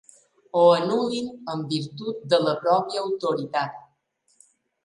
[0.59, 3.81] Ho anul·lin en virtut de la pròpia autoritat.